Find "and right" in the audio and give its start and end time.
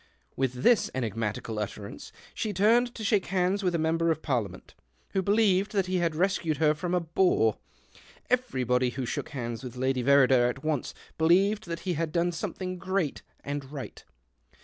13.43-14.03